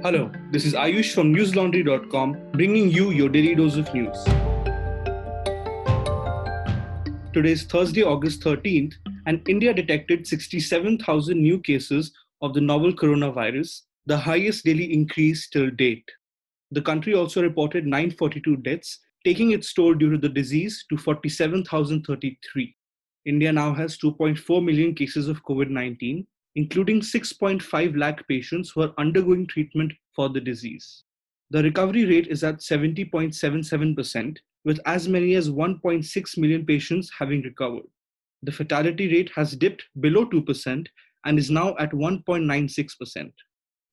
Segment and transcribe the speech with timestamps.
[0.00, 4.16] Hello, this is Ayush from newslaundry.com bringing you your daily dose of news.
[7.32, 8.94] Today is Thursday, August 13th,
[9.26, 12.12] and India detected 67,000 new cases
[12.42, 16.08] of the novel coronavirus, the highest daily increase till date.
[16.70, 22.76] The country also reported 942 deaths, taking its toll due to the disease to 47,033.
[23.24, 26.24] India now has 2.4 million cases of COVID 19,
[26.54, 31.04] including 6.5 lakh patients who are undergoing treatment for the disease.
[31.50, 37.86] The recovery rate is at 70.77%, with as many as 1.6 million patients having recovered.
[38.42, 40.86] The fatality rate has dipped below 2%
[41.24, 43.32] and is now at 1.96%.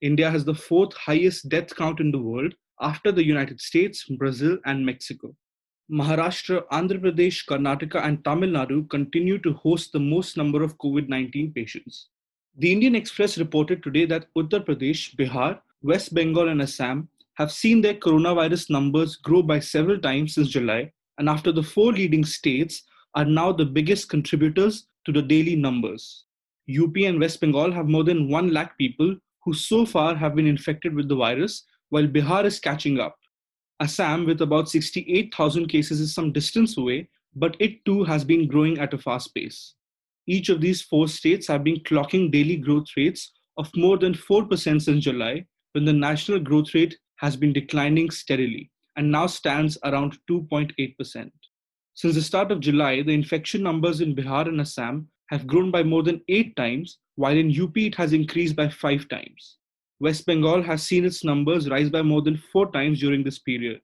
[0.00, 4.58] India has the fourth highest death count in the world after the United States, Brazil,
[4.66, 5.34] and Mexico.
[5.90, 11.08] Maharashtra, Andhra Pradesh, Karnataka, and Tamil Nadu continue to host the most number of COVID
[11.08, 12.08] 19 patients.
[12.56, 17.80] The Indian Express reported today that Uttar Pradesh, Bihar, West Bengal, and Assam have seen
[17.80, 22.84] their coronavirus numbers grow by several times since July, and after the four leading states
[23.16, 26.26] are now the biggest contributors to the daily numbers.
[26.70, 30.46] UP and West Bengal have more than 1 lakh people who so far have been
[30.46, 33.18] infected with the virus, while Bihar is catching up.
[33.80, 38.78] Assam, with about 68,000 cases, is some distance away, but it too has been growing
[38.78, 39.74] at a fast pace.
[40.26, 44.82] Each of these four states have been clocking daily growth rates of more than 4%
[44.82, 50.18] since July, when the national growth rate has been declining steadily and now stands around
[50.30, 51.30] 2.8%.
[51.94, 55.82] Since the start of July, the infection numbers in Bihar and Assam have grown by
[55.82, 59.58] more than eight times, while in UP it has increased by five times.
[60.00, 63.80] West Bengal has seen its numbers rise by more than four times during this period.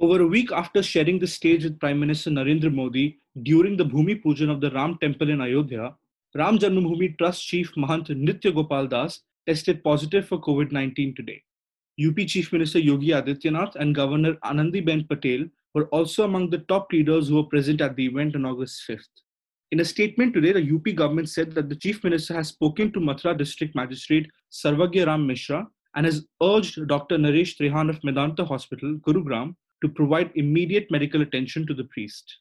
[0.00, 4.20] Over a week after sharing the stage with Prime Minister Narendra Modi during the Bhumi
[4.20, 5.94] Pujan of the Ram Temple in Ayodhya,
[6.34, 11.40] Ram Janmabhoomi Trust Chief Mahant Nitya Gopal Das tested positive for COVID 19 today.
[12.04, 17.28] UP Chief Minister Yogi Adityanath and Governor Anandiben Patel were also among the top leaders
[17.28, 19.22] who were present at the event on August 5th.
[19.70, 22.98] In a statement today, the UP government said that the Chief Minister has spoken to
[22.98, 27.16] Mathura District Magistrate Sarvagya Ram Mishra and has urged Dr.
[27.16, 29.54] Naresh Trehan of Medanta Hospital, Gurugram,
[29.84, 32.38] to provide immediate medical attention to the priest.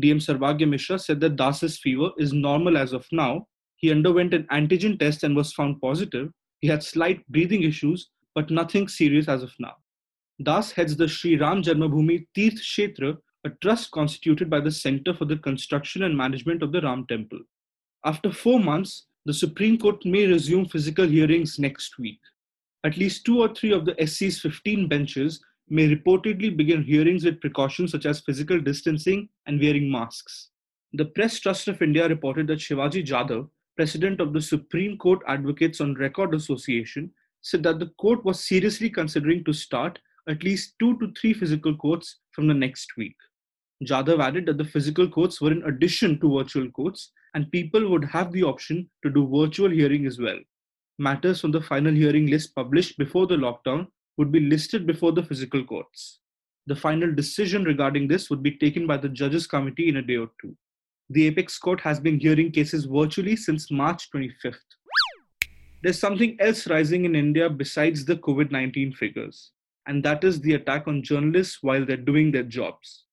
[0.00, 3.48] DM Sarvagya Mishra said that Das's fever is normal as of now.
[3.76, 6.30] He underwent an antigen test and was found positive.
[6.60, 9.74] He had slight breathing issues, but nothing serious as of now.
[10.44, 15.24] Das heads the Sri Ram Janmabhoomi Tirth Kshetra, a trust constituted by the Center for
[15.24, 17.40] the Construction and Management of the Ram Temple.
[18.04, 22.20] After four months, the Supreme Court may resume physical hearings next week.
[22.84, 27.40] At least two or three of the SC's 15 benches may reportedly begin hearings with
[27.40, 30.50] precautions such as physical distancing and wearing masks.
[30.92, 35.80] The Press Trust of India reported that Shivaji Jadhav, president of the Supreme Court Advocates
[35.80, 37.10] on Record Association,
[37.42, 41.76] said that the court was seriously considering to start at least two to three physical
[41.76, 43.16] courts from the next week.
[43.84, 48.04] Jadhav added that the physical courts were in addition to virtual courts, and people would
[48.04, 50.38] have the option to do virtual hearing as well.
[50.98, 55.22] Matters from the final hearing list published before the lockdown would be listed before the
[55.22, 56.20] physical courts.
[56.66, 60.16] The final decision regarding this would be taken by the Judges Committee in a day
[60.16, 60.56] or two.
[61.10, 64.56] The Apex Court has been hearing cases virtually since March 25th.
[65.82, 69.52] There's something else rising in India besides the COVID 19 figures,
[69.86, 73.04] and that is the attack on journalists while they're doing their jobs.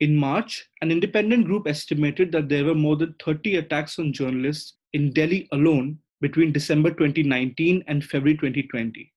[0.00, 4.78] In March, an independent group estimated that there were more than 30 attacks on journalists
[4.94, 9.11] in Delhi alone between December 2019 and February 2020.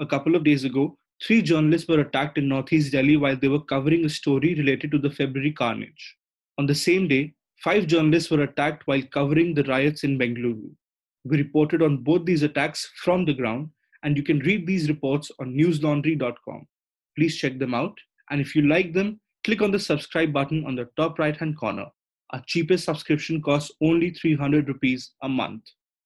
[0.00, 3.60] A couple of days ago, three journalists were attacked in northeast Delhi while they were
[3.60, 6.16] covering a story related to the February carnage.
[6.56, 10.70] On the same day, five journalists were attacked while covering the riots in Bengaluru.
[11.24, 13.68] We reported on both these attacks from the ground,
[14.02, 16.66] and you can read these reports on newslaundry.com.
[17.14, 17.98] Please check them out,
[18.30, 21.58] and if you like them, click on the subscribe button on the top right hand
[21.58, 21.84] corner.
[22.30, 25.64] Our cheapest subscription costs only 300 rupees a month.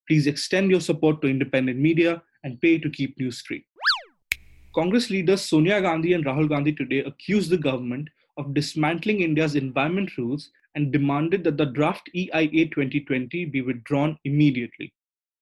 [0.09, 3.65] Please extend your support to independent media and pay to keep news free.
[4.75, 10.19] Congress leaders Sonia Gandhi and Rahul Gandhi today accused the government of dismantling India's environment
[10.19, 14.93] rules and demanded that the draft EIA 2020 be withdrawn immediately.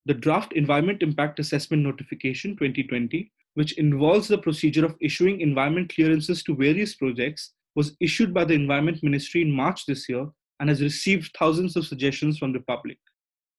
[0.05, 6.43] The draft Environment Impact Assessment Notification 2020, which involves the procedure of issuing environment clearances
[6.43, 10.27] to various projects, was issued by the Environment Ministry in March this year
[10.61, 12.99] and has received thousands of suggestions from the public.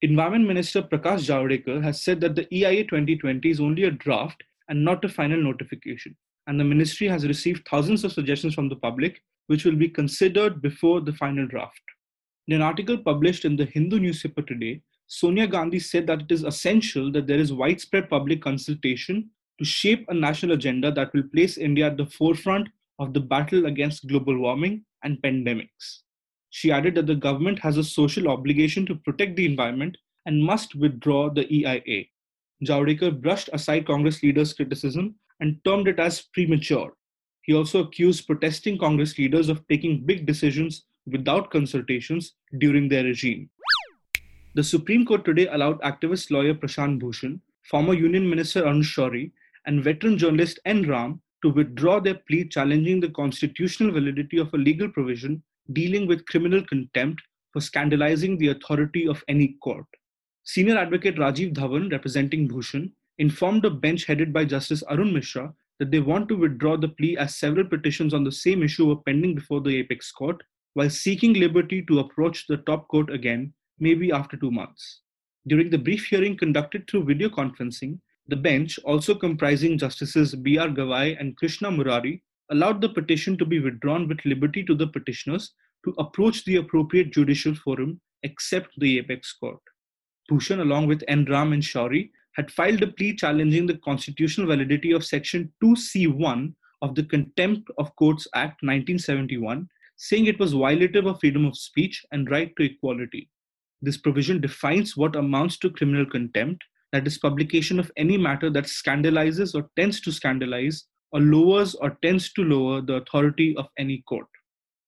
[0.03, 4.83] Environment Minister Prakash Javadekar has said that the EIA 2020 is only a draft and
[4.83, 6.15] not a final notification.
[6.47, 10.61] And the ministry has received thousands of suggestions from the public, which will be considered
[10.61, 11.81] before the final draft.
[12.47, 16.43] In an article published in the Hindu newspaper today, Sonia Gandhi said that it is
[16.43, 19.29] essential that there is widespread public consultation
[19.59, 22.67] to shape a national agenda that will place India at the forefront
[22.99, 26.01] of the battle against global warming and pandemics.
[26.49, 30.75] She added that the government has a social obligation to protect the environment and must
[30.75, 32.05] withdraw the EIA.
[32.65, 36.93] Javadekar brushed aside Congress leaders' criticism and termed it as premature.
[37.41, 43.49] He also accused protesting Congress leaders of taking big decisions without consultations during their regime.
[44.55, 49.31] The Supreme Court today allowed activist lawyer Prashant Bhushan, former Union Minister Shourie,
[49.65, 50.87] and veteran journalist N.
[50.87, 56.25] Ram to withdraw their plea challenging the constitutional validity of a legal provision dealing with
[56.27, 57.21] criminal contempt
[57.51, 59.85] for scandalizing the authority of any court.
[60.45, 65.89] Senior advocate Rajiv Dhawan, representing Bhushan, informed a bench headed by Justice Arun Mishra that
[65.89, 69.35] they want to withdraw the plea as several petitions on the same issue were pending
[69.35, 70.43] before the apex court,
[70.73, 74.99] while seeking liberty to approach the top court again, maybe after two months.
[75.47, 80.67] During the brief hearing conducted through video conferencing, the bench, also comprising Justices B.R.
[80.67, 85.53] Gavai and Krishna Murari, allowed the petition to be withdrawn with liberty to the petitioners
[85.85, 89.59] to approach the appropriate judicial forum except the apex court.
[90.29, 91.25] Bhushan, along with N.
[91.25, 96.95] Ram and Shourie, had filed a plea challenging the constitutional validity of Section 2C1 of
[96.95, 99.67] the Contempt of Courts Act 1971,
[99.97, 103.29] saying it was violative of freedom of speech and right to equality.
[103.81, 108.65] This provision defines what amounts to criminal contempt, that is, publication of any matter that
[108.65, 114.03] scandalizes or tends to scandalize or lowers or tends to lower the authority of any
[114.07, 114.27] court.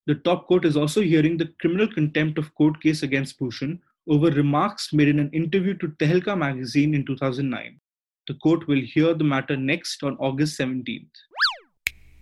[0.07, 4.30] The top court is also hearing the criminal contempt of court case against Bhushan over
[4.30, 7.80] remarks made in an interview to Tehelka magazine in 2009.
[8.28, 11.07] The court will hear the matter next on August 17th.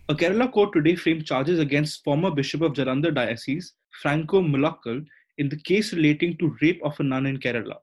[0.09, 5.05] A Kerala court today framed charges against former Bishop of Jalandhar Diocese, Franco Mulakkal,
[5.37, 7.77] in the case relating to rape of a nun in Kerala.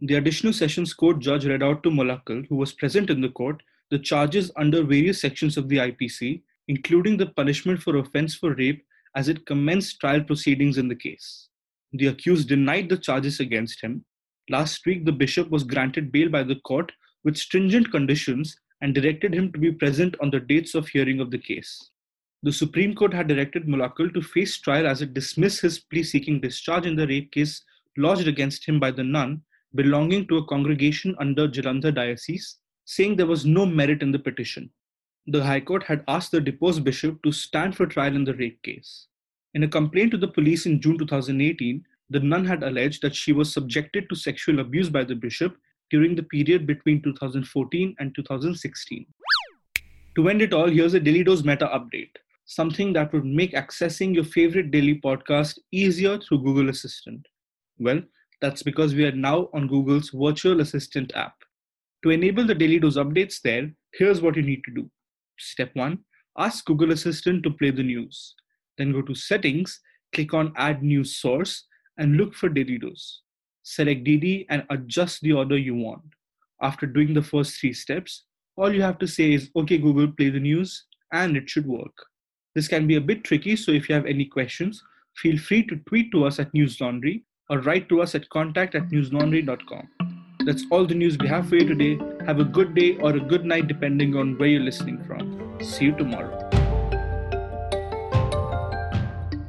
[0.00, 3.62] The additional sessions court judge read out to Mulakkal, who was present in the court,
[3.90, 8.84] the charges under various sections of the IPC, including the punishment for offense for rape
[9.14, 11.48] as it commenced trial proceedings in the case.
[11.96, 14.04] The accused denied the charges against him.
[14.50, 16.92] Last week, the bishop was granted bail by the court
[17.24, 21.30] with stringent conditions and directed him to be present on the dates of hearing of
[21.30, 21.90] the case.
[22.42, 26.40] The Supreme Court had directed Mulakkal to face trial as it dismissed his plea seeking
[26.40, 27.64] discharge in the rape case
[27.96, 29.42] lodged against him by the nun
[29.74, 34.70] belonging to a congregation under Jalandhar Diocese, saying there was no merit in the petition.
[35.26, 38.62] The High Court had asked the deposed bishop to stand for trial in the rape
[38.62, 39.06] case.
[39.56, 43.32] In a complaint to the police in June 2018, the nun had alleged that she
[43.32, 45.56] was subjected to sexual abuse by the bishop
[45.88, 49.06] during the period between 2014 and 2016.
[50.16, 52.10] To end it all, here's a Daily Dose meta update,
[52.44, 57.26] something that would make accessing your favorite daily podcast easier through Google Assistant.
[57.78, 58.02] Well,
[58.42, 61.34] that's because we are now on Google's virtual assistant app.
[62.04, 64.90] To enable the Daily Dose updates there, here's what you need to do.
[65.38, 65.98] Step 1
[66.36, 68.34] Ask Google Assistant to play the news.
[68.78, 69.80] Then go to Settings,
[70.12, 71.64] click on Add new Source,
[71.98, 73.22] and look for Dose.
[73.62, 76.02] Select DD and adjust the order you want.
[76.62, 78.24] After doing the first three steps,
[78.56, 81.94] all you have to say is, OK, Google, play the news, and it should work.
[82.54, 84.82] This can be a bit tricky, so if you have any questions,
[85.16, 88.74] feel free to tweet to us at News Laundry or write to us at contact
[88.74, 89.88] at newslaundry.com.
[90.44, 91.98] That's all the news we have for you today.
[92.24, 95.58] Have a good day or a good night, depending on where you're listening from.
[95.60, 96.35] See you tomorrow.